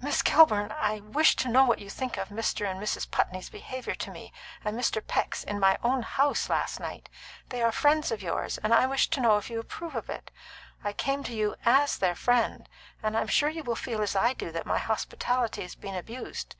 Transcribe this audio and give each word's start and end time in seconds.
"Miss 0.00 0.22
Kilburn, 0.22 0.70
I 0.70 1.00
wish 1.00 1.34
to 1.34 1.48
know 1.48 1.64
what 1.64 1.80
you 1.80 1.90
think 1.90 2.18
of 2.18 2.28
Mr. 2.28 2.70
and 2.70 2.80
Mrs. 2.80 3.10
Putney's 3.10 3.50
behaviour 3.50 3.96
to 3.96 4.12
me, 4.12 4.32
and 4.64 4.78
Mr. 4.78 5.04
Peck's, 5.04 5.42
in 5.42 5.58
my 5.58 5.76
own 5.82 6.02
house, 6.02 6.48
last 6.48 6.78
night. 6.78 7.08
They 7.48 7.62
are 7.64 7.72
friends 7.72 8.12
of 8.12 8.22
yours, 8.22 8.58
and 8.58 8.72
I 8.72 8.86
wish 8.86 9.08
to 9.10 9.20
know 9.20 9.38
if 9.38 9.50
you 9.50 9.58
approve 9.58 9.96
of 9.96 10.08
it. 10.08 10.30
I 10.84 10.92
come 10.92 11.24
to 11.24 11.32
you 11.34 11.56
as 11.64 11.98
their 11.98 12.14
friend, 12.14 12.68
and 13.02 13.16
I 13.16 13.20
am 13.22 13.26
sure 13.26 13.48
you 13.48 13.64
will 13.64 13.74
feel 13.74 14.02
as 14.02 14.14
I 14.14 14.34
do 14.34 14.52
that 14.52 14.66
my 14.66 14.78
hospitality 14.78 15.62
has 15.62 15.74
been 15.74 15.96
abused. 15.96 16.54